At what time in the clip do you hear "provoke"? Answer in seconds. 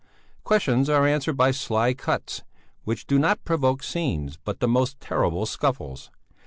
3.45-3.83